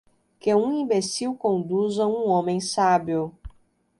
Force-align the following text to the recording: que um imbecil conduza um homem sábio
que 0.39 0.51
um 0.55 0.71
imbecil 0.81 1.35
conduza 1.35 2.07
um 2.07 2.27
homem 2.27 2.59
sábio 2.59 3.37